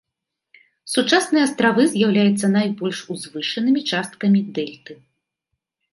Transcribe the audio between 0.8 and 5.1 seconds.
Сучасныя астравы з'яўляюцца найбольш узвышанымі часткамі дэльты.